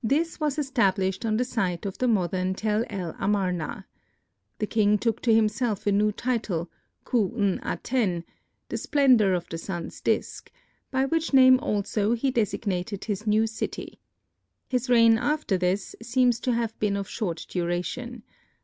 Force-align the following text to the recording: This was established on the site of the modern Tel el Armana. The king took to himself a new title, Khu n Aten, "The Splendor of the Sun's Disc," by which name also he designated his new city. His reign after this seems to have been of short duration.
This 0.00 0.38
was 0.38 0.60
established 0.60 1.26
on 1.26 1.36
the 1.36 1.44
site 1.44 1.84
of 1.84 1.98
the 1.98 2.06
modern 2.06 2.54
Tel 2.54 2.84
el 2.88 3.14
Armana. 3.14 3.84
The 4.60 4.68
king 4.68 4.96
took 4.96 5.20
to 5.22 5.34
himself 5.34 5.88
a 5.88 5.90
new 5.90 6.12
title, 6.12 6.70
Khu 7.02 7.34
n 7.36 7.58
Aten, 7.66 8.22
"The 8.68 8.76
Splendor 8.76 9.34
of 9.34 9.48
the 9.48 9.58
Sun's 9.58 10.00
Disc," 10.00 10.52
by 10.92 11.04
which 11.04 11.34
name 11.34 11.58
also 11.58 12.14
he 12.14 12.30
designated 12.30 13.06
his 13.06 13.26
new 13.26 13.48
city. 13.48 13.98
His 14.68 14.88
reign 14.88 15.18
after 15.18 15.58
this 15.58 15.96
seems 16.00 16.38
to 16.42 16.52
have 16.52 16.78
been 16.78 16.96
of 16.96 17.08
short 17.08 17.44
duration. 17.48 18.22